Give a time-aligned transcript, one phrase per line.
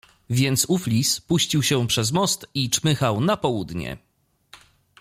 [0.29, 3.97] "Więc ów lis puścił się przez most i czmychał na południe."